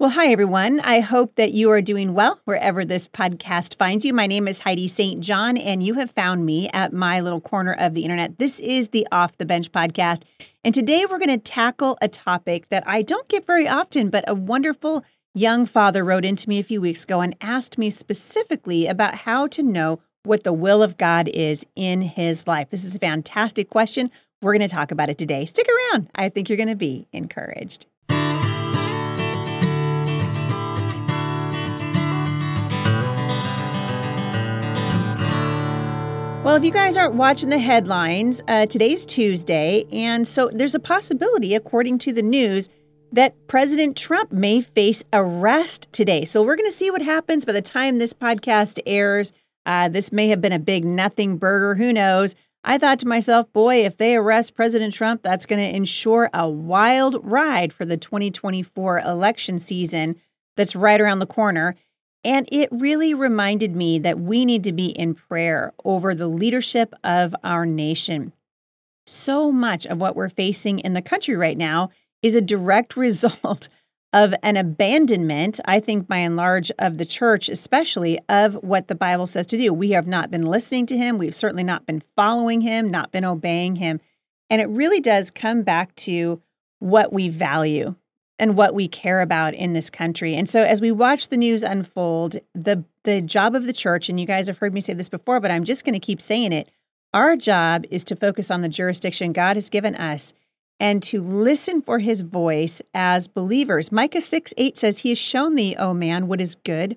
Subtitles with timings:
[0.00, 0.80] Well, hi, everyone.
[0.80, 4.12] I hope that you are doing well wherever this podcast finds you.
[4.12, 5.20] My name is Heidi St.
[5.20, 8.40] John, and you have found me at my little corner of the internet.
[8.40, 10.24] This is the Off the Bench podcast.
[10.64, 14.24] And today we're going to tackle a topic that I don't get very often, but
[14.26, 18.88] a wonderful young father wrote into me a few weeks ago and asked me specifically
[18.88, 22.68] about how to know what the will of God is in his life.
[22.70, 24.10] This is a fantastic question.
[24.42, 25.44] We're going to talk about it today.
[25.44, 26.10] Stick around.
[26.16, 27.86] I think you're going to be encouraged.
[36.44, 40.78] Well, if you guys aren't watching the headlines, uh, today's Tuesday, and so there's a
[40.78, 42.68] possibility, according to the news,
[43.12, 46.26] that President Trump may face arrest today.
[46.26, 49.32] So we're going to see what happens by the time this podcast airs.
[49.64, 51.76] Uh, this may have been a big nothing burger.
[51.76, 52.34] Who knows?
[52.62, 56.46] I thought to myself, boy, if they arrest President Trump, that's going to ensure a
[56.46, 60.20] wild ride for the 2024 election season
[60.56, 61.74] that's right around the corner.
[62.24, 66.94] And it really reminded me that we need to be in prayer over the leadership
[67.04, 68.32] of our nation.
[69.06, 71.90] So much of what we're facing in the country right now
[72.22, 73.68] is a direct result
[74.14, 78.94] of an abandonment, I think by and large, of the church, especially of what the
[78.94, 79.74] Bible says to do.
[79.74, 81.18] We have not been listening to him.
[81.18, 84.00] We've certainly not been following him, not been obeying him.
[84.48, 86.40] And it really does come back to
[86.78, 87.96] what we value
[88.38, 90.34] and what we care about in this country.
[90.34, 94.18] And so as we watch the news unfold, the the job of the church and
[94.18, 96.52] you guys have heard me say this before, but I'm just going to keep saying
[96.52, 96.70] it.
[97.12, 100.32] Our job is to focus on the jurisdiction God has given us
[100.80, 103.92] and to listen for his voice as believers.
[103.92, 106.96] Micah 6 8 says, He has shown thee, O man, what is good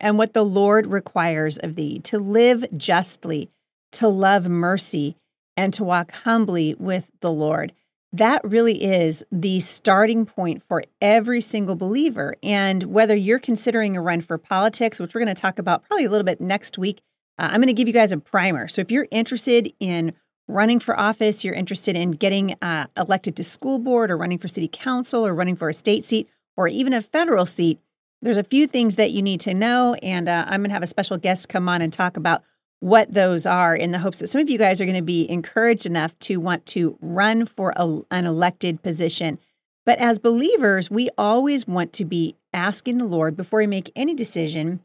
[0.00, 3.50] and what the Lord requires of thee to live justly,
[3.92, 5.16] to love mercy,
[5.56, 7.72] and to walk humbly with the Lord
[8.12, 12.36] that really is the starting point for every single believer.
[12.42, 16.06] And whether you're considering a run for politics, which we're going to talk about probably
[16.06, 17.00] a little bit next week,
[17.38, 18.66] uh, I'm going to give you guys a primer.
[18.66, 20.14] So if you're interested in
[20.48, 24.48] running for office, you're interested in getting uh, elected to school board or running for
[24.48, 27.78] city council or running for a state seat or even a federal seat,
[28.22, 29.94] there's a few things that you need to know.
[30.02, 32.42] And uh, I'm going to have a special guest come on and talk about
[32.80, 35.28] what those are in the hopes that some of you guys are going to be
[35.28, 39.38] encouraged enough to want to run for a, an elected position.
[39.84, 44.14] But as believers, we always want to be asking the Lord before we make any
[44.14, 44.80] decision,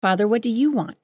[0.00, 0.96] Father, what do you want?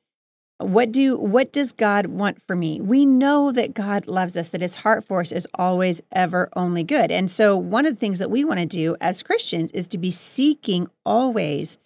[0.59, 2.81] What do what does God want for me?
[2.81, 6.83] We know that God loves us, that his heart for us is always ever only
[6.83, 7.13] good.
[7.13, 9.99] And so one of the things that we want to do as Christians is to
[9.99, 11.79] be seeking always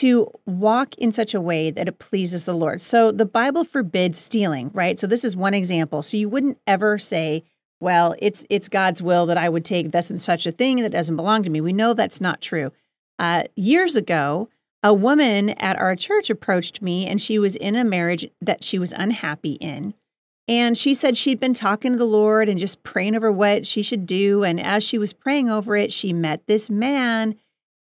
[0.00, 2.82] to walk in such a way that it pleases the Lord.
[2.82, 4.98] So the Bible forbids stealing, right?
[4.98, 6.02] So this is one example.
[6.02, 7.44] So you wouldn't ever say,
[7.80, 10.92] well, it's it's God's will that I would take this and such a thing that
[10.92, 11.60] doesn't belong to me.
[11.60, 12.72] We know that's not true.
[13.18, 14.48] Uh, years ago,
[14.82, 18.78] a woman at our church approached me and she was in a marriage that she
[18.78, 19.94] was unhappy in.
[20.48, 23.82] And she said she'd been talking to the Lord and just praying over what she
[23.82, 24.44] should do.
[24.44, 27.36] And as she was praying over it, she met this man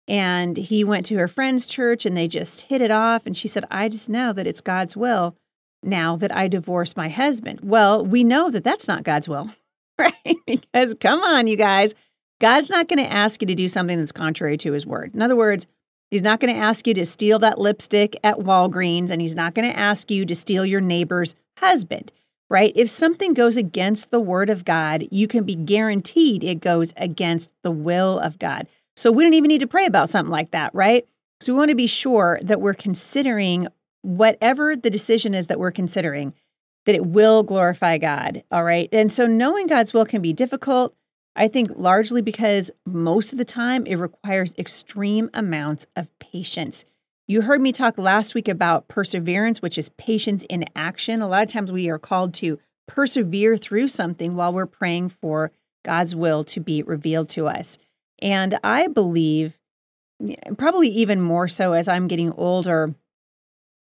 [0.07, 3.27] and he went to her friend's church and they just hit it off.
[3.27, 5.37] And she said, I just know that it's God's will
[5.83, 7.61] now that I divorce my husband.
[7.63, 9.51] Well, we know that that's not God's will,
[9.99, 10.15] right?
[10.47, 11.95] because come on, you guys,
[12.41, 15.15] God's not going to ask you to do something that's contrary to his word.
[15.15, 15.67] In other words,
[16.15, 19.53] He's not going to ask you to steal that lipstick at Walgreens, and he's not
[19.53, 22.13] going to ask you to steal your neighbor's husband,
[22.49, 22.73] right?
[22.77, 27.53] If something goes against the word of God, you can be guaranteed it goes against
[27.65, 28.69] the will of God.
[28.97, 31.07] So we don't even need to pray about something like that, right?
[31.41, 33.69] So we want to be sure that we're considering
[34.03, 36.35] whatever the decision is that we're considering,
[36.87, 38.45] that it will glorify God.
[38.51, 38.89] All right.
[38.93, 40.95] And so knowing God's will can be difficult,
[41.35, 46.85] I think largely because most of the time it requires extreme amounts of patience.
[47.27, 51.23] You heard me talk last week about perseverance, which is patience in action.
[51.23, 55.51] A lot of times we are called to persevere through something while we're praying for
[55.85, 57.79] God's will to be revealed to us.
[58.21, 59.59] And I believe,
[60.57, 62.95] probably even more so as I'm getting older,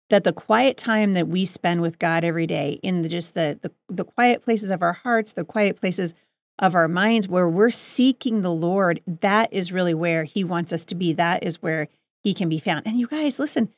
[0.10, 3.60] that the quiet time that we spend with God every day in the, just the,
[3.62, 6.14] the the quiet places of our hearts, the quiet places
[6.60, 10.86] of our minds where we're seeking the Lord, that is really where he wants us
[10.86, 11.12] to be.
[11.14, 11.88] That is where
[12.24, 12.88] he can be found.
[12.88, 13.70] And you guys, listen,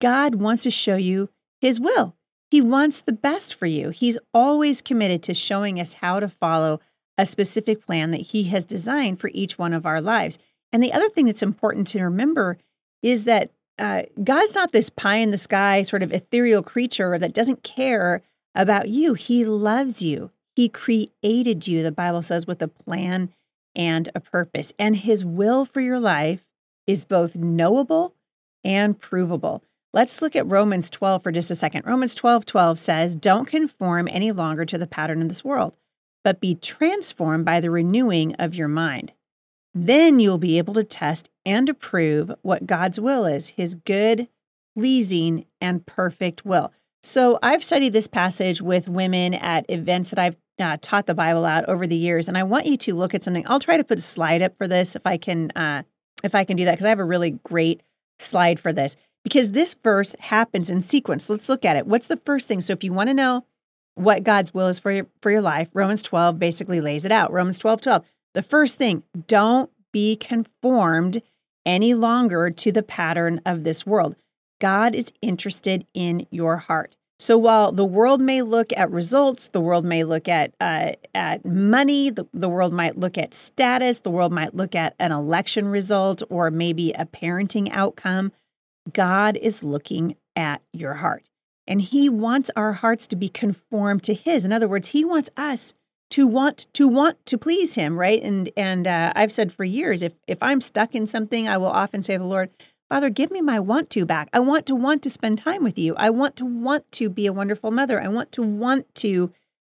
[0.00, 1.30] God wants to show you
[1.60, 2.16] his will.
[2.50, 3.90] He wants the best for you.
[3.90, 6.80] He's always committed to showing us how to follow
[7.16, 10.38] a specific plan that He has designed for each one of our lives.
[10.72, 12.58] And the other thing that's important to remember
[13.02, 17.34] is that uh, God's not this pie in the sky sort of ethereal creature that
[17.34, 18.22] doesn't care
[18.54, 19.14] about you.
[19.14, 20.30] He loves you.
[20.54, 23.30] He created you, the Bible says, with a plan
[23.74, 24.72] and a purpose.
[24.78, 26.44] And His will for your life
[26.86, 28.14] is both knowable
[28.62, 29.62] and provable.
[29.92, 31.86] Let's look at Romans 12 for just a second.
[31.86, 35.76] Romans 12 12 says, Don't conform any longer to the pattern of this world,
[36.24, 39.12] but be transformed by the renewing of your mind.
[39.74, 44.28] Then you'll be able to test and approve what God's will is, his good,
[44.76, 46.72] pleasing, and perfect will.
[47.02, 51.44] So I've studied this passage with women at events that I've uh, taught the Bible
[51.44, 53.44] out over the years, and I want you to look at something.
[53.46, 55.82] I'll try to put a slide up for this if I can, uh,
[56.22, 57.82] if I can do that, because I have a really great
[58.18, 58.96] slide for this.
[59.24, 61.28] Because this verse happens in sequence.
[61.28, 61.86] Let's look at it.
[61.86, 62.60] What's the first thing?
[62.60, 63.44] So if you want to know
[63.94, 67.32] what God's will is for your for your life, Romans 12 basically lays it out.
[67.32, 68.04] Romans 12, 12.
[68.34, 71.22] The first thing, don't be conformed
[71.64, 74.16] any longer to the pattern of this world.
[74.60, 76.96] God is interested in your heart.
[77.18, 81.44] So while the world may look at results, the world may look at uh, at
[81.44, 85.68] money, the, the world might look at status, the world might look at an election
[85.68, 88.32] result or maybe a parenting outcome.
[88.92, 91.24] God is looking at your heart,
[91.66, 94.44] and He wants our hearts to be conformed to His.
[94.44, 95.74] In other words, He wants us
[96.10, 98.22] to want to want to please Him, right?
[98.22, 101.66] And and uh, I've said for years, if if I'm stuck in something, I will
[101.66, 102.50] often say to the Lord,
[102.88, 104.28] Father, give me my want to back.
[104.32, 105.94] I want to want to spend time with you.
[105.96, 108.00] I want to want to be a wonderful mother.
[108.00, 109.32] I want to want to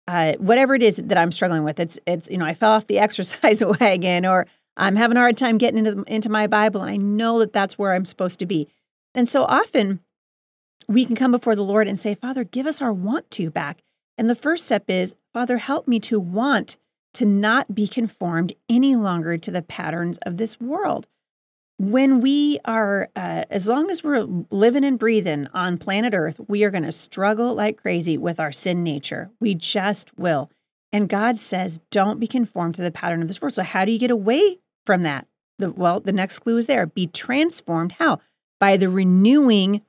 [0.08, 1.80] uh, whatever it is that I'm struggling with.
[1.80, 4.48] It's it's you know I fell off the exercise wagon or
[4.78, 7.78] I'm having a hard time getting into into my Bible, and I know that that's
[7.78, 8.68] where I'm supposed to be.
[9.14, 10.00] And so often
[10.90, 13.82] we can come before the Lord and say, Father, give us our want to back.
[14.18, 16.76] And the first step is, Father, help me to want
[17.14, 21.08] to not be conformed any longer to the patterns of this world
[21.80, 26.66] when we are, uh, as long as we're living and breathing on planet Earth, we
[26.66, 29.32] are going to struggle like crazy with our sin nature.
[29.40, 30.52] We just will.
[30.92, 33.54] And God says, don't be conformed to the pattern of this world.
[33.54, 35.26] So, how do you get away from that?
[35.58, 37.94] The, well, the next clue is there be transformed.
[37.94, 38.20] How?
[38.60, 39.82] By the renewing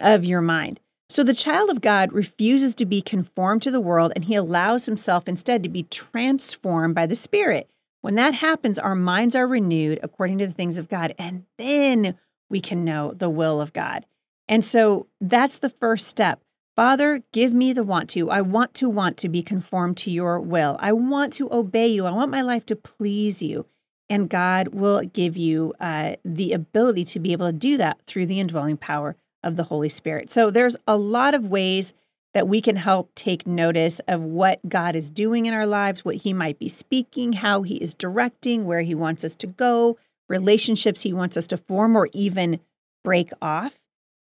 [0.00, 0.80] of your mind.
[1.10, 4.86] So, the child of God refuses to be conformed to the world and he allows
[4.86, 7.70] himself instead to be transformed by the Spirit.
[8.02, 12.16] When that happens, our minds are renewed according to the things of God, and then
[12.50, 14.06] we can know the will of God.
[14.48, 16.40] And so that's the first step.
[16.76, 18.30] Father, give me the want to.
[18.30, 20.76] I want to want to be conformed to your will.
[20.78, 22.06] I want to obey you.
[22.06, 23.66] I want my life to please you.
[24.08, 28.26] And God will give you uh, the ability to be able to do that through
[28.26, 30.30] the indwelling power of the Holy Spirit.
[30.30, 31.94] So there's a lot of ways
[32.34, 36.16] that we can help take notice of what God is doing in our lives, what
[36.16, 39.96] He might be speaking, how He is directing, where He wants us to go,
[40.28, 42.60] relationships He wants us to form or even
[43.02, 43.80] break off.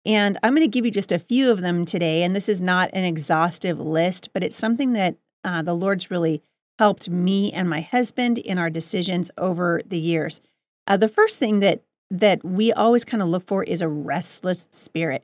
[0.05, 2.23] And I'm going to give you just a few of them today.
[2.23, 6.41] And this is not an exhaustive list, but it's something that uh, the Lord's really
[6.79, 10.39] helped me and my husband in our decisions over the years.
[10.87, 14.67] Uh, the first thing that that we always kind of look for is a restless
[14.71, 15.23] spirit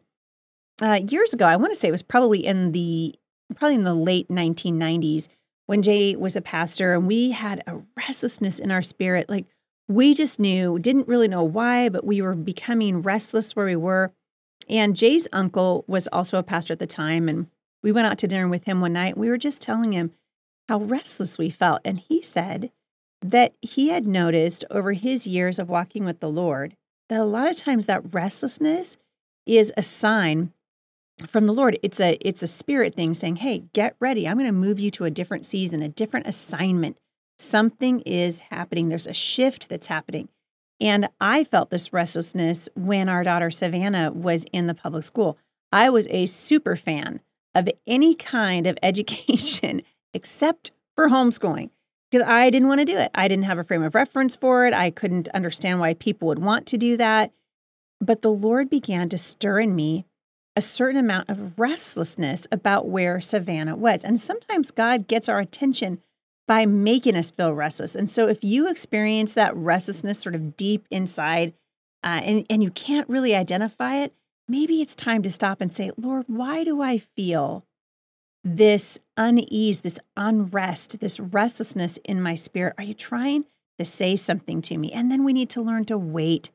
[0.82, 3.16] uh, years ago, I want to say it was probably in the
[3.56, 5.28] probably in the late 1990s
[5.68, 9.30] when Jay was a pastor, and we had a restlessness in our spirit.
[9.30, 9.46] Like
[9.88, 14.12] we just knew, didn't really know why, but we were becoming restless where we were.
[14.68, 17.48] And Jay's uncle was also a pastor at the time, and
[17.84, 19.14] we went out to dinner with him one night.
[19.14, 20.12] And We were just telling him
[20.68, 22.72] how restless we felt, and he said
[23.22, 26.76] that he had noticed over his years of walking with the Lord
[27.10, 28.98] that a lot of times that restlessness
[29.46, 30.52] is a sign
[31.28, 31.80] from the Lord.
[31.82, 34.28] It's a it's a spirit thing saying, "Hey, get ready.
[34.28, 36.98] I'm going to move you to a different season, a different assignment.
[37.38, 38.90] Something is happening.
[38.90, 40.30] There's a shift that's happening."
[40.82, 45.38] And I felt this restlessness when our daughter Savannah was in the public school.
[45.72, 47.22] I was a super fan
[47.54, 49.82] of any kind of education
[50.14, 51.70] except for homeschooling
[52.10, 53.12] because I didn't want to do it.
[53.16, 54.74] I didn't have a frame of reference for it.
[54.74, 57.32] I couldn't understand why people would want to do that.
[58.00, 60.06] But the Lord began to stir in me
[60.56, 64.04] a certain amount of restlessness about where Savannah was.
[64.04, 66.02] And sometimes God gets our attention
[66.48, 67.96] by making us feel restless.
[67.96, 71.54] And so if you experience that restlessness sort of deep inside
[72.04, 74.14] uh, and, and you can't really identify it,
[74.48, 77.66] maybe it's time to stop and say, Lord, why do I feel
[78.46, 82.76] this unease, this unrest, this restlessness in my spirit?
[82.78, 83.46] Are you trying
[83.80, 84.92] to say something to me?
[84.92, 86.52] And then we need to learn to wait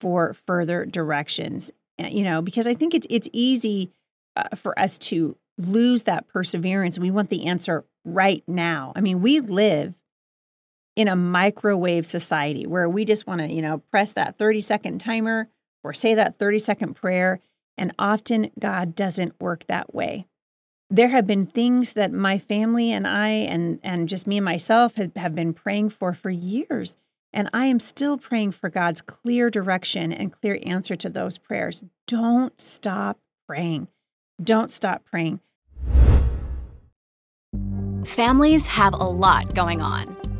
[0.00, 1.72] for further directions.
[2.00, 3.90] Uh, you know, because I think it's it's easy
[4.36, 6.98] uh, for us to lose that perseverance.
[6.98, 8.92] We want the answer right now.
[8.96, 9.94] I mean, we live
[10.96, 14.98] in a microwave society where we just want to, you know, press that 30 second
[14.98, 15.48] timer
[15.82, 17.40] or say that 30 second prayer.
[17.76, 20.26] And often God doesn't work that way.
[20.90, 24.94] There have been things that my family and I and and just me and myself
[24.96, 26.96] have, have been praying for for years.
[27.32, 31.82] And I am still praying for God's clear direction and clear answer to those prayers.
[32.06, 33.88] Don't stop praying.
[34.40, 35.40] Don't stop praying.
[38.04, 40.23] Families have a lot going on.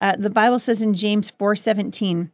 [0.00, 2.30] Uh, the Bible says in James 4:17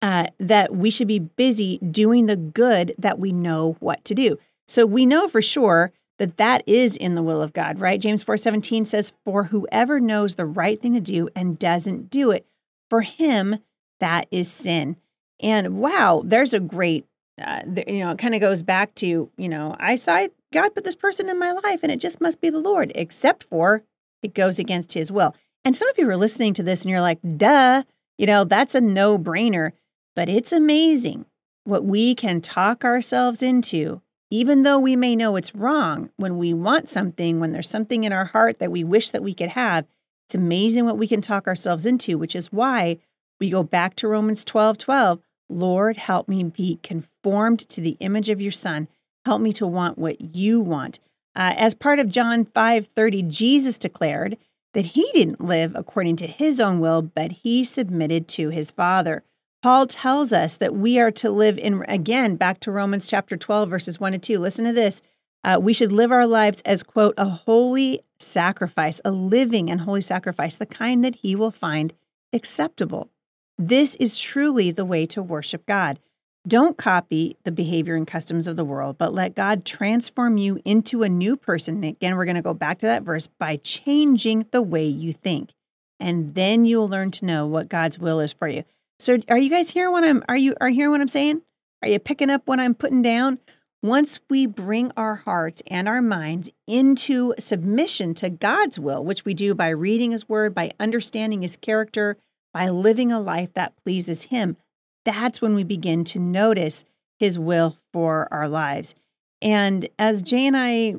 [0.00, 4.38] uh, that we should be busy doing the good that we know what to do.
[4.66, 8.00] So we know for sure that that is in the will of God, right?
[8.00, 12.46] James 4:17 says, "For whoever knows the right thing to do and doesn't do it,
[12.88, 13.58] for him
[14.00, 14.96] that is sin."
[15.40, 17.04] And wow, there's a great,
[17.40, 20.84] uh, you know, it kind of goes back to, you know, I saw God put
[20.84, 23.82] this person in my life, and it just must be the Lord, except for
[24.22, 25.34] it goes against His will.
[25.64, 27.84] And some of you are listening to this and you're like, duh,
[28.18, 29.72] you know, that's a no brainer.
[30.14, 31.26] But it's amazing
[31.64, 36.52] what we can talk ourselves into, even though we may know it's wrong when we
[36.52, 39.86] want something, when there's something in our heart that we wish that we could have.
[40.26, 42.98] It's amazing what we can talk ourselves into, which is why
[43.38, 45.20] we go back to Romans 12 12.
[45.48, 48.88] Lord, help me be conformed to the image of your Son.
[49.24, 50.98] Help me to want what you want.
[51.36, 54.36] Uh, as part of John 5 30, Jesus declared,
[54.72, 59.22] that he didn't live according to his own will, but he submitted to his Father.
[59.62, 63.68] Paul tells us that we are to live in, again, back to Romans chapter 12,
[63.68, 64.38] verses 1 and 2.
[64.38, 65.02] Listen to this.
[65.44, 70.00] Uh, we should live our lives as, quote, a holy sacrifice, a living and holy
[70.00, 71.94] sacrifice, the kind that he will find
[72.32, 73.10] acceptable.
[73.58, 76.00] This is truly the way to worship God.
[76.46, 81.04] Don't copy the behavior and customs of the world, but let God transform you into
[81.04, 81.76] a new person.
[81.76, 85.12] And again, we're going to go back to that verse by changing the way you
[85.12, 85.52] think.
[86.00, 88.64] And then you'll learn to know what God's will is for you.
[88.98, 91.42] So are you guys hearing what I'm are you are hearing what I'm saying?
[91.80, 93.38] Are you picking up what I'm putting down?
[93.82, 99.34] Once we bring our hearts and our minds into submission to God's will, which we
[99.34, 102.16] do by reading his word, by understanding his character,
[102.52, 104.56] by living a life that pleases him,
[105.04, 106.84] that's when we begin to notice
[107.18, 108.94] his will for our lives.
[109.40, 110.96] And as Jay and I,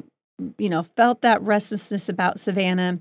[0.57, 3.00] you know, felt that restlessness about Savannah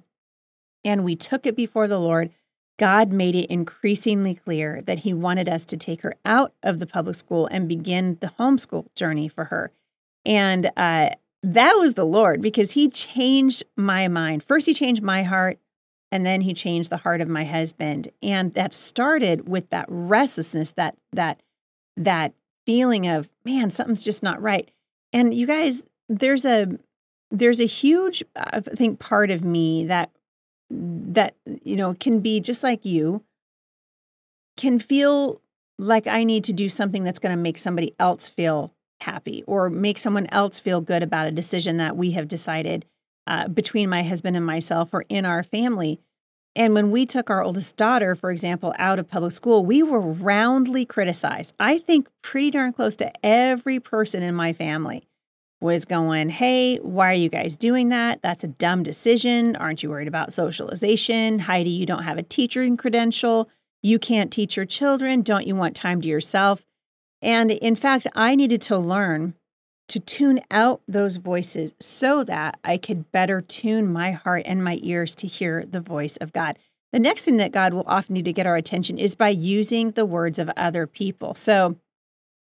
[0.84, 2.30] and we took it before the Lord,
[2.78, 6.86] God made it increasingly clear that he wanted us to take her out of the
[6.86, 9.70] public school and begin the homeschool journey for her.
[10.24, 11.10] And uh,
[11.42, 14.42] that was the Lord because he changed my mind.
[14.42, 15.58] First, he changed my heart.
[16.12, 18.08] And then he changed the heart of my husband.
[18.22, 21.42] And that started with that restlessness, that that
[21.96, 22.34] that
[22.66, 24.70] feeling of, man, something's just not right.
[25.12, 26.78] And you guys, there's a
[27.30, 30.10] there's a huge uh, I think part of me that
[30.70, 33.24] that you know can be just like you
[34.56, 35.40] can feel
[35.78, 39.70] like I need to do something that's going to make somebody else feel happy or
[39.70, 42.84] make someone else feel good about a decision that we have decided
[43.26, 46.00] uh, between my husband and myself or in our family.
[46.54, 50.00] And when we took our oldest daughter, for example, out of public school, we were
[50.00, 51.54] roundly criticized.
[51.58, 55.04] I think pretty darn close to every person in my family
[55.60, 58.20] was going, Hey, why are you guys doing that?
[58.20, 59.56] That's a dumb decision.
[59.56, 61.38] Aren't you worried about socialization?
[61.38, 63.48] Heidi, you don't have a teaching credential.
[63.82, 65.22] You can't teach your children.
[65.22, 66.64] Don't you want time to yourself?
[67.22, 69.34] And in fact, I needed to learn
[69.92, 74.78] to tune out those voices so that I could better tune my heart and my
[74.82, 76.58] ears to hear the voice of God.
[76.94, 79.90] The next thing that God will often need to get our attention is by using
[79.90, 81.34] the words of other people.
[81.34, 81.76] So,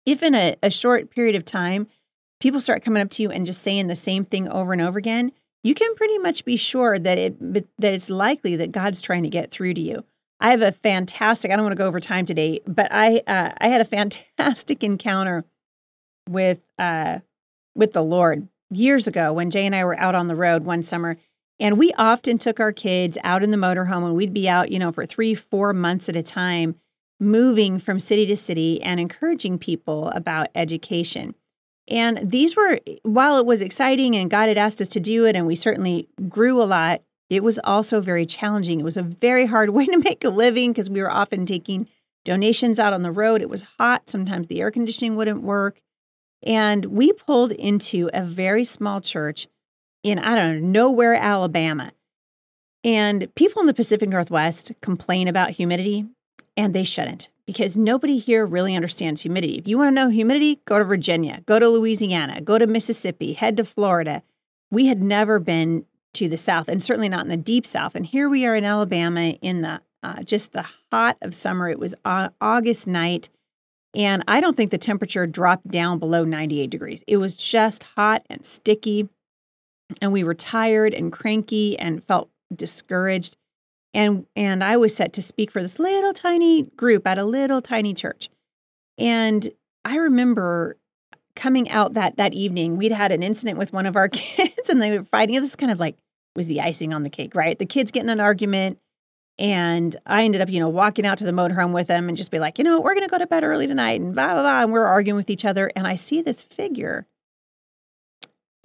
[0.03, 1.85] if in a, a short period of time,
[2.39, 4.97] people start coming up to you and just saying the same thing over and over
[4.97, 5.31] again,
[5.63, 9.29] you can pretty much be sure that it that it's likely that God's trying to
[9.29, 10.03] get through to you.
[10.39, 11.51] I have a fantastic.
[11.51, 13.85] I don't want to go over time today, but I uh, I had a
[14.39, 15.45] fantastic encounter
[16.27, 17.19] with uh,
[17.77, 20.83] with the Lord years ago when Jay and I were out on the road one
[20.83, 21.17] summer.
[21.59, 24.79] And we often took our kids out in the motorhome and we'd be out, you
[24.79, 26.75] know, for three, four months at a time,
[27.19, 31.33] moving from city to city and encouraging people about education.
[31.87, 35.35] And these were, while it was exciting and God had asked us to do it,
[35.35, 38.79] and we certainly grew a lot, it was also very challenging.
[38.79, 41.87] It was a very hard way to make a living because we were often taking
[42.25, 43.41] donations out on the road.
[43.41, 44.09] It was hot.
[44.09, 45.79] Sometimes the air conditioning wouldn't work.
[46.43, 49.47] And we pulled into a very small church
[50.03, 51.91] in, I don't know, nowhere, Alabama.
[52.83, 56.05] And people in the Pacific Northwest complain about humidity,
[56.55, 59.57] and they shouldn't because nobody here really understands humidity.
[59.57, 63.33] If you want to know humidity, go to Virginia, go to Louisiana, go to Mississippi,
[63.33, 64.21] head to Florida.
[64.69, 67.95] We had never been to the South and certainly not in the deep South.
[67.95, 71.69] And here we are in Alabama in the uh, just the hot of summer.
[71.69, 73.29] It was August night.
[73.95, 77.03] And I don't think the temperature dropped down below 98 degrees.
[77.07, 79.09] It was just hot and sticky.
[80.01, 83.37] And we were tired and cranky and felt discouraged
[83.97, 87.61] and and I was set to speak for this little tiny group at a little
[87.61, 88.29] tiny church.
[88.97, 89.49] And
[89.83, 90.77] I remember
[91.35, 94.81] coming out that that evening, we'd had an incident with one of our kids and
[94.81, 95.35] they were fighting.
[95.35, 95.97] This kind of like
[96.35, 97.57] was the icing on the cake, right?
[97.57, 98.77] The kids getting an argument.
[99.39, 102.31] And I ended up, you know, walking out to the motorhome with them and just
[102.31, 104.41] be like, you know, we're going to go to bed early tonight and blah, blah,
[104.41, 104.63] blah.
[104.63, 105.71] And we're arguing with each other.
[105.75, 107.05] And I see this figure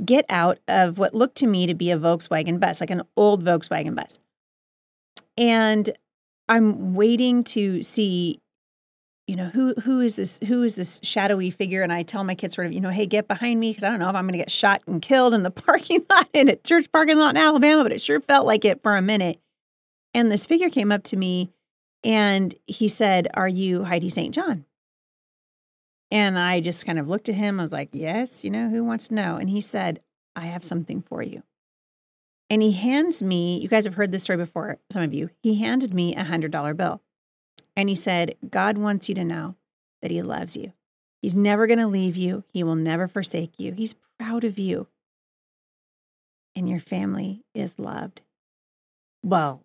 [0.05, 3.45] get out of what looked to me to be a Volkswagen bus, like an old
[3.45, 4.19] Volkswagen bus.
[5.37, 5.91] And
[6.49, 8.41] I'm waiting to see,
[9.27, 11.83] you know, who who is this who is this shadowy figure?
[11.83, 13.91] And I tell my kids sort of, you know, hey, get behind me because I
[13.91, 16.49] don't know if I'm going to get shot and killed in the parking lot in
[16.49, 19.41] a church parking lot in Alabama, but it sure felt like it for a minute.
[20.15, 21.53] And this figure came up to me
[22.05, 24.35] and he said, "Are you Heidi St.
[24.35, 24.67] John?"
[26.11, 27.59] And I just kind of looked at him.
[27.59, 30.03] I was like, "Yes, you know, who wants to know?" And he said,
[30.37, 31.43] "I have something for you."
[32.53, 35.55] And he hands me, you guys have heard this story before, some of you, he
[35.63, 37.01] handed me a $100 bill.
[37.75, 39.57] And he said, God wants you to know
[40.03, 40.75] that he loves you.
[41.23, 43.73] He's never going to leave you, he will never forsake you.
[43.73, 44.89] He's proud of you.
[46.55, 48.21] And your family is loved.
[49.25, 49.63] Well,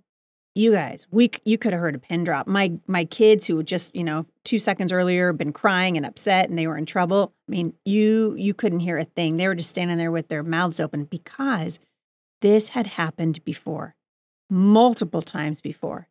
[0.58, 2.48] you guys, we you could have heard a pin drop.
[2.48, 6.58] My my kids who just, you know, 2 seconds earlier been crying and upset and
[6.58, 7.34] they were in trouble.
[7.48, 9.38] I mean, you you couldn't hear a thing.
[9.38, 11.80] They were just standing there with their mouths open because
[12.42, 13.96] this had happened before,
[14.50, 16.08] multiple times before.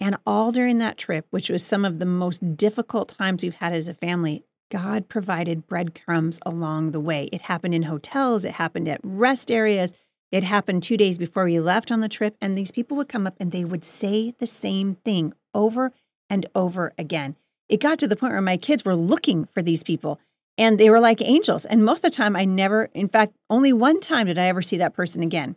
[0.00, 3.72] And all during that trip, which was some of the most difficult times we've had
[3.72, 7.28] as a family, God provided breadcrumbs along the way.
[7.32, 9.92] It happened in hotels, it happened at rest areas,
[10.30, 12.36] it happened two days before we left on the trip.
[12.40, 15.92] And these people would come up and they would say the same thing over
[16.28, 17.36] and over again.
[17.68, 20.20] It got to the point where my kids were looking for these people
[20.56, 21.64] and they were like angels.
[21.64, 24.62] And most of the time, I never, in fact, only one time did I ever
[24.62, 25.56] see that person again.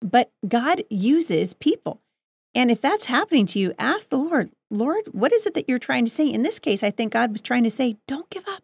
[0.00, 2.00] But God uses people.
[2.54, 5.78] And if that's happening to you, ask the Lord, Lord, what is it that you're
[5.78, 6.28] trying to say?
[6.28, 8.62] In this case, I think God was trying to say, don't give up.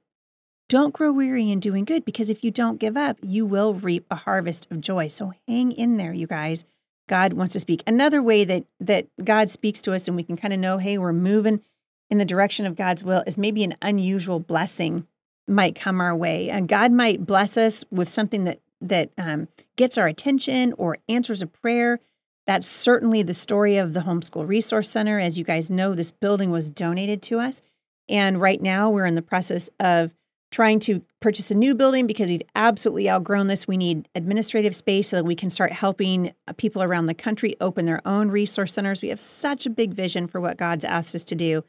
[0.69, 4.05] Don't grow weary in doing good because if you don't give up, you will reap
[4.11, 5.09] a harvest of joy.
[5.09, 6.65] So hang in there, you guys.
[7.09, 7.83] God wants to speak.
[7.87, 10.99] Another way that that God speaks to us and we can kind of know, hey,
[10.99, 11.63] we're moving
[12.11, 15.07] in the direction of God's will is maybe an unusual blessing
[15.47, 16.51] might come our way.
[16.51, 21.43] And God might bless us with something that that um, gets our attention or answers
[21.43, 21.99] a prayer.
[22.47, 25.19] That's certainly the story of the Homeschool Resource Center.
[25.19, 27.63] As you guys know, this building was donated to us.
[28.09, 30.13] And right now we're in the process of
[30.51, 33.69] trying to purchase a new building because we've absolutely outgrown this.
[33.69, 37.55] We need administrative space so that we can start helping uh, people around the country
[37.61, 39.03] open their own resource centers.
[39.03, 41.65] We have such a big vision for what God's asked us to do.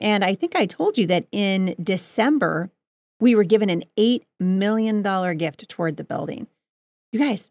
[0.00, 2.70] And I think I told you that in December,
[3.20, 5.02] we were given an $8 million
[5.36, 6.48] gift toward the building.
[7.12, 7.50] You guys,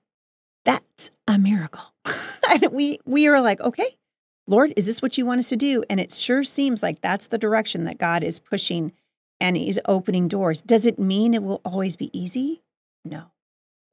[0.63, 1.93] that's a miracle.
[2.51, 3.97] and we, we are like, okay,
[4.47, 5.83] Lord, is this what you want us to do?
[5.89, 8.91] And it sure seems like that's the direction that God is pushing
[9.39, 10.61] and He's opening doors.
[10.61, 12.63] Does it mean it will always be easy?
[13.03, 13.31] No.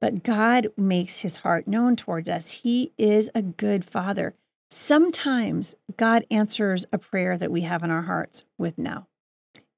[0.01, 2.51] But God makes His heart known towards us.
[2.51, 4.35] He is a good Father.
[4.69, 9.07] Sometimes God answers a prayer that we have in our hearts with no.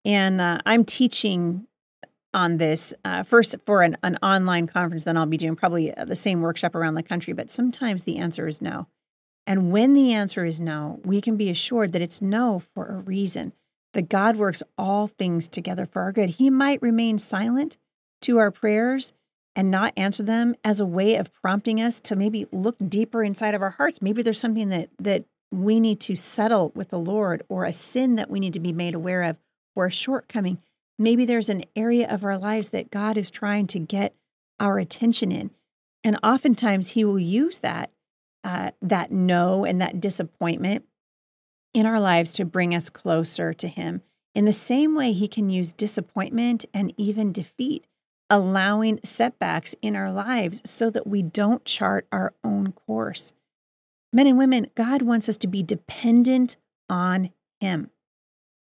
[0.05, 1.67] And uh, I'm teaching
[2.35, 6.03] on this uh, first for an, an online conference then i'll be doing probably uh,
[6.05, 8.87] the same workshop around the country but sometimes the answer is no
[9.47, 12.97] and when the answer is no we can be assured that it's no for a
[12.97, 13.53] reason
[13.95, 16.31] that god works all things together for our good.
[16.31, 17.77] He might remain silent
[18.21, 19.13] to our prayers
[19.55, 23.55] and not answer them as a way of prompting us to maybe look deeper inside
[23.55, 24.01] of our hearts.
[24.01, 28.15] Maybe there's something that that we need to settle with the lord or a sin
[28.15, 29.37] that we need to be made aware of
[29.75, 30.57] or a shortcoming.
[30.99, 34.13] Maybe there's an area of our lives that God is trying to get
[34.59, 35.51] our attention in.
[36.03, 37.91] And oftentimes he will use that,
[38.43, 40.85] uh, that no and that disappointment
[41.75, 44.01] in our lives to bring us closer to him.
[44.33, 47.85] In the same way, he can use disappointment and even defeat,
[48.29, 53.33] allowing setbacks in our lives so that we don't chart our own course.
[54.13, 56.55] Men and women, God wants us to be dependent
[56.89, 57.89] on him.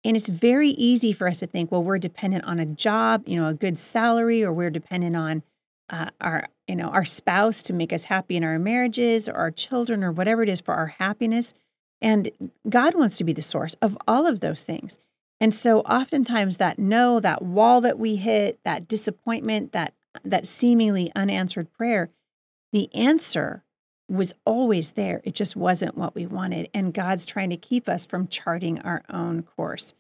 [0.03, 3.37] And it's very easy for us to think, well, we're dependent on a job, you
[3.37, 5.43] know, a good salary, or we're dependent on
[5.91, 9.51] uh, our, you know, our spouse to make us happy in our marriages, or our
[9.51, 11.53] children, or whatever it is for our happiness.
[12.05, 14.99] And God wants to be the source of all of those things.
[15.41, 21.11] And so oftentimes that no, that wall that we hit, that disappointment, that that seemingly
[21.17, 22.11] unanswered prayer,
[22.73, 23.65] the answer
[24.07, 25.23] was always there.
[25.25, 26.69] It just wasn't what we wanted.
[26.75, 29.95] And God's trying to keep us from charting our own course.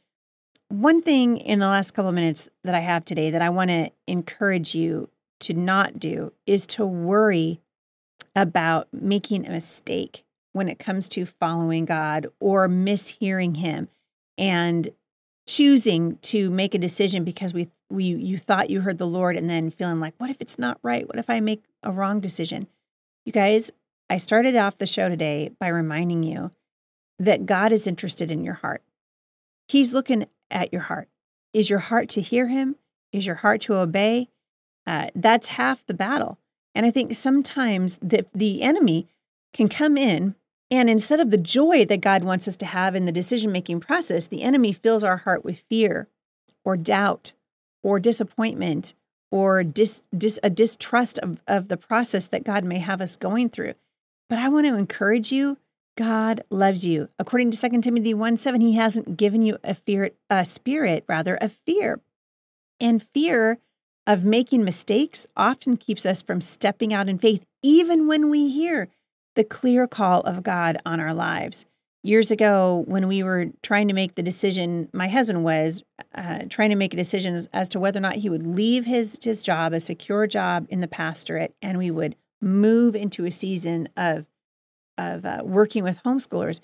[0.68, 3.70] One thing in the last couple of minutes that I have today that I want
[3.70, 5.08] to encourage you
[5.40, 7.60] to not do is to worry
[8.36, 13.88] about making a mistake when it comes to following God or mishearing Him
[14.38, 14.88] and
[15.46, 19.50] choosing to make a decision because we we you thought you heard the Lord and
[19.50, 21.06] then feeling like what if it's not right?
[21.06, 22.66] What if I make a wrong decision?
[23.26, 23.70] You guys,
[24.08, 26.50] I started off the show today by reminding you
[27.18, 28.82] that God is interested in your heart.
[29.68, 31.08] He's looking at your heart.
[31.52, 32.76] Is your heart to hear him?
[33.12, 34.28] Is your heart to obey?
[34.86, 36.38] Uh, that's half the battle.
[36.74, 39.08] And I think sometimes the, the enemy
[39.52, 40.34] can come in
[40.74, 43.80] and instead of the joy that God wants us to have in the decision making
[43.80, 46.08] process, the enemy fills our heart with fear
[46.64, 47.32] or doubt
[47.82, 48.94] or disappointment
[49.30, 53.48] or dis, dis, a distrust of, of the process that God may have us going
[53.48, 53.74] through.
[54.28, 55.58] But I want to encourage you
[55.96, 57.08] God loves you.
[57.18, 61.36] According to 2 Timothy 1 7, he hasn't given you a fear, a spirit, rather,
[61.36, 62.00] of fear.
[62.80, 63.58] And fear
[64.06, 68.88] of making mistakes often keeps us from stepping out in faith, even when we hear
[69.34, 71.66] the clear call of God on our lives.
[72.02, 75.82] Years ago, when we were trying to make the decision, my husband was
[76.14, 79.18] uh, trying to make a decision as, to whether or not he would leave his,
[79.22, 83.88] his job, a secure job in the pastorate, and we would move into a season
[83.96, 84.26] of,
[84.98, 86.60] of uh, working with homeschoolers.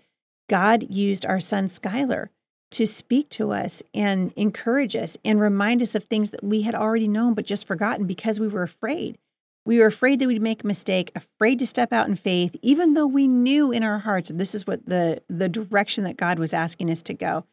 [0.50, 2.28] God used our son Skylar
[2.72, 6.74] to speak to us and encourage us and remind us of things that we had
[6.74, 9.18] already known but just forgotten because we were afraid.
[9.64, 12.94] We were afraid that we'd make a mistake, afraid to step out in faith, even
[12.94, 16.38] though we knew in our hearts that this is what the, the direction that God
[16.38, 17.44] was asking us to go.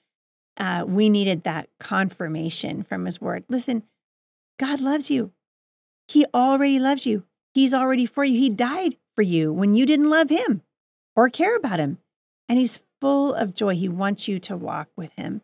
[0.57, 3.43] Uh, we needed that confirmation from His Word.
[3.49, 3.83] Listen,
[4.57, 5.31] God loves you.
[6.07, 7.23] He already loves you.
[7.53, 8.39] He's already for you.
[8.39, 10.61] He died for you when you didn't love Him
[11.15, 11.99] or care about Him.
[12.49, 13.75] And He's full of joy.
[13.75, 15.41] He wants you to walk with Him.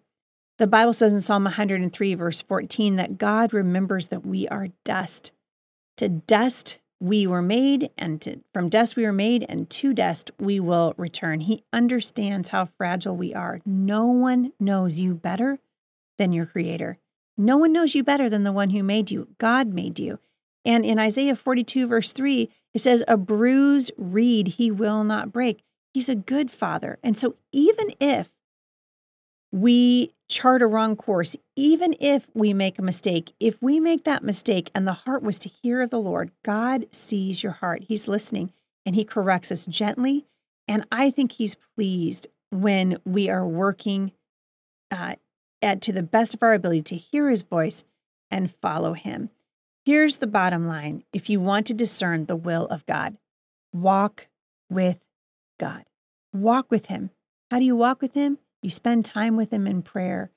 [0.57, 5.31] The Bible says in Psalm 103, verse 14, that God remembers that we are dust.
[5.97, 10.31] To dust we were made, and to, from dust we were made, and to dust
[10.39, 11.41] we will return.
[11.41, 13.59] He understands how fragile we are.
[13.65, 15.59] No one knows you better
[16.17, 16.97] than your Creator.
[17.37, 19.27] No one knows you better than the one who made you.
[19.37, 20.19] God made you.
[20.65, 25.63] And in Isaiah 42, verse 3, it says, A bruised reed he will not break.
[25.93, 26.99] He's a good father.
[27.03, 28.33] And so, even if
[29.53, 34.23] we chart a wrong course, even if we make a mistake, if we make that
[34.23, 37.83] mistake and the heart was to hear of the Lord, God sees your heart.
[37.87, 38.51] He's listening
[38.83, 40.25] and He corrects us gently.
[40.67, 44.11] And I think He's pleased when we are working
[44.89, 45.15] uh,
[45.61, 47.83] at, to the best of our ability to hear His voice
[48.31, 49.29] and follow Him.
[49.85, 53.17] Here's the bottom line if you want to discern the will of God,
[53.71, 54.29] walk
[54.67, 55.05] with
[55.59, 55.83] God.
[56.33, 57.11] Walk with Him.
[57.51, 58.39] How do you walk with Him?
[58.63, 60.31] You spend time with Him in prayer.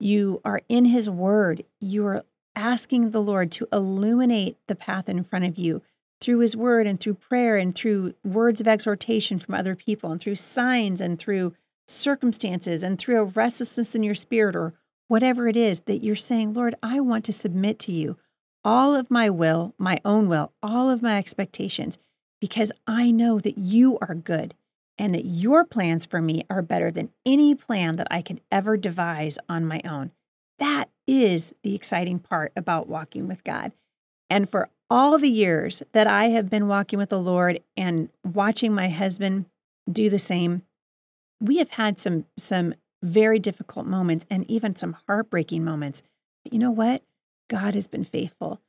[0.00, 1.64] You are in His Word.
[1.80, 2.24] You are
[2.56, 5.82] asking the Lord to illuminate the path in front of you
[6.20, 10.20] through His Word and through prayer and through words of exhortation from other people and
[10.20, 11.54] through signs and through
[11.86, 14.74] circumstances and through a restlessness in your spirit or
[15.06, 18.18] whatever it is that you're saying, Lord, I want to submit to you
[18.64, 21.96] all of my will, my own will, all of my expectations,
[22.40, 24.54] because I know that you are good
[24.98, 28.76] and that your plans for me are better than any plan that I could ever
[28.76, 30.10] devise on my own.
[30.58, 33.72] That is the exciting part about walking with God.
[34.28, 38.74] And for all the years that I have been walking with the Lord and watching
[38.74, 39.46] my husband
[39.90, 40.62] do the same,
[41.40, 46.02] we have had some some very difficult moments and even some heartbreaking moments.
[46.42, 47.02] But you know what?
[47.48, 48.60] God has been faithful,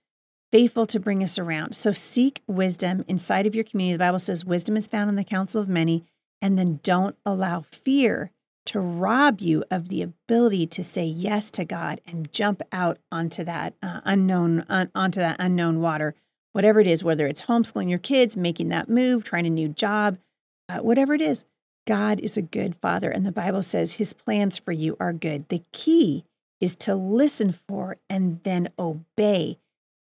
[0.52, 1.74] faithful to bring us around.
[1.74, 3.94] So seek wisdom inside of your community.
[3.94, 6.06] The Bible says wisdom is found in the counsel of many
[6.42, 8.32] and then don't allow fear
[8.66, 13.44] to rob you of the ability to say yes to God and jump out onto
[13.44, 16.16] that uh, unknown onto that unknown water.
[16.54, 20.18] Whatever it is whether it's homeschooling your kids making that move trying a new job
[20.68, 21.46] uh, whatever it is
[21.88, 25.50] God is a good father and the Bible says his plans for you are good.
[25.50, 26.26] The key
[26.60, 29.58] is to listen for and then obey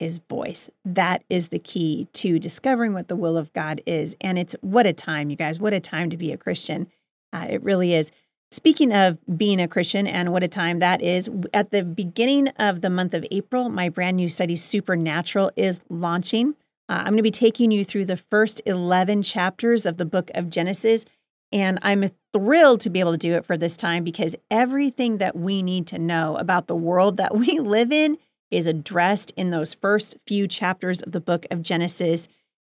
[0.01, 0.71] his voice.
[0.85, 4.17] That is the key to discovering what the will of God is.
[4.21, 6.89] And it's what a time, you guys, what a time to be a Christian.
[7.33, 8.11] Uh, it really is.
[8.51, 12.81] Speaking of being a Christian and what a time that is, at the beginning of
[12.81, 16.57] the month of April, my brand new study, Supernatural, is launching.
[16.89, 20.31] Uh, I'm going to be taking you through the first 11 chapters of the book
[20.35, 21.05] of Genesis.
[21.53, 25.37] And I'm thrilled to be able to do it for this time because everything that
[25.37, 28.19] we need to know about the world that we live in
[28.51, 32.29] is addressed in those first few chapters of the book of Genesis.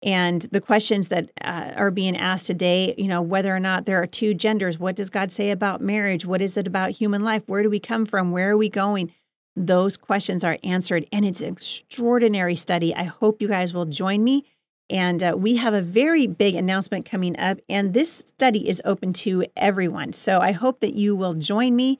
[0.04, 4.02] And the questions that uh, are being asked today, you know, whether or not there
[4.02, 6.26] are two genders, what does God say about marriage?
[6.26, 7.44] What is it about human life?
[7.48, 8.32] Where do we come from?
[8.32, 9.12] Where are we going?
[9.56, 11.08] Those questions are answered.
[11.12, 12.94] And it's an extraordinary study.
[12.94, 14.46] I hope you guys will join me
[14.90, 19.14] and uh, we have a very big announcement coming up, and this study is open
[19.14, 20.14] to everyone.
[20.14, 22.00] So I hope that you will join me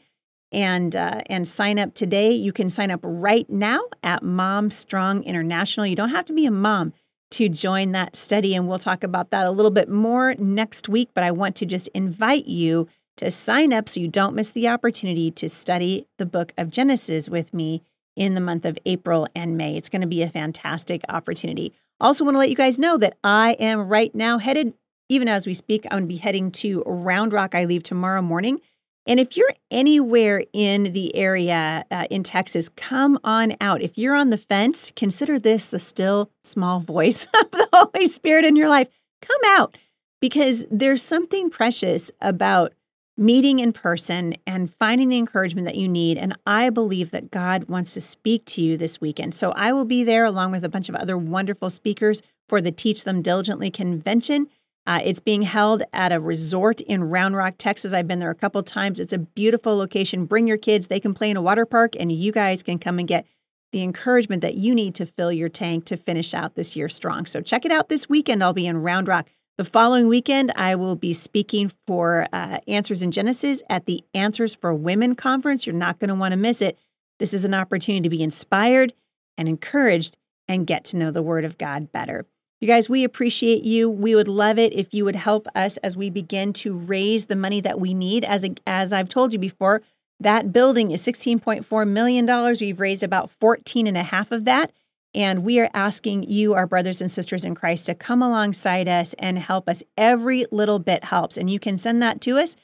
[0.56, 2.32] and uh, and sign up today.
[2.32, 5.86] You can sign up right now at MomStrong International.
[5.86, 6.94] You don't have to be a mom
[7.32, 11.10] to join that study, and we'll talk about that a little bit more next week.
[11.14, 12.88] But I want to just invite you
[13.18, 17.30] to sign up so you don't miss the opportunity to study the book of Genesis
[17.30, 17.84] with me
[18.16, 19.76] in the month of April and May.
[19.76, 21.74] It's going to be a fantastic opportunity.
[22.00, 24.74] Also, want to let you guys know that I am right now headed,
[25.10, 27.56] even as we speak, I'm going to be heading to Round Rock.
[27.56, 28.62] I leave tomorrow morning.
[29.08, 33.82] And if you're anywhere in the area uh, in Texas, come on out.
[33.82, 38.46] If you're on the fence, consider this the still small voice of the Holy Spirit
[38.46, 38.90] in your life.
[39.22, 39.78] Come out
[40.22, 42.74] because there's something precious about
[43.18, 46.18] meeting in person and finding the encouragement that you need.
[46.18, 49.34] And I believe that God wants to speak to you this weekend.
[49.36, 52.72] So I will be there along with a bunch of other wonderful speakers for the
[52.72, 54.48] Teach Them Diligently convention.
[54.88, 57.92] Uh, it's being held at a resort in Round Rock, Texas.
[57.92, 59.00] I've been there a couple times.
[59.00, 60.26] It's a beautiful location.
[60.26, 63.00] Bring your kids, they can play in a water park, and you guys can come
[63.00, 63.26] and get
[63.72, 67.26] the encouragement that you need to fill your tank to finish out this year strong.
[67.26, 68.44] So check it out this weekend.
[68.44, 69.28] I'll be in Round Rock.
[69.58, 74.54] The following weekend, I will be speaking for uh, Answers in Genesis at the Answers
[74.54, 75.66] for Women conference.
[75.66, 76.78] You're not going to want to miss it.
[77.20, 78.94] This is an opportunity to be inspired
[79.38, 80.18] and encouraged
[80.48, 82.26] and get to know the Word of God better.
[82.66, 83.88] You guys, we appreciate you.
[83.88, 87.36] We would love it if you would help us as we begin to raise the
[87.36, 88.26] money that we need.
[88.26, 89.84] As, a, as I've told you before,
[90.20, 92.56] that building is $16.4 million.
[92.60, 94.72] We've raised about 14 and a half of that.
[95.14, 99.14] And we are asking you, our brothers and sisters in Christ, to come alongside us
[99.20, 99.84] and help us.
[99.96, 101.38] Every little bit helps.
[101.38, 102.56] And you can send that to us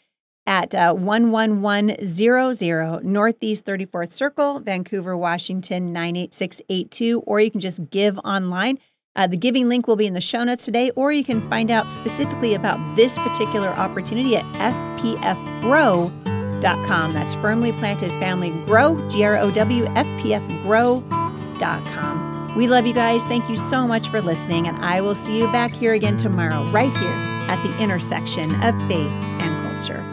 [0.47, 8.79] at uh, 11100 Northeast 34th Circle, Vancouver, Washington 98682, or you can just give online.
[9.15, 11.69] Uh, the giving link will be in the show notes today, or you can find
[11.69, 14.45] out specifically about this particular opportunity at
[15.00, 16.12] fpfgrow.com.
[17.13, 21.12] That's firmly planted family grow, G R O W, fpfgrow.com.
[22.56, 23.24] We love you guys.
[23.26, 26.63] Thank you so much for listening, and I will see you back here again tomorrow,
[26.71, 27.15] right here
[27.50, 30.11] at the intersection of faith and culture.